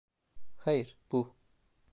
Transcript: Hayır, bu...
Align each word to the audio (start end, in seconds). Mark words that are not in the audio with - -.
Hayır, 0.57 0.97
bu... 1.11 1.35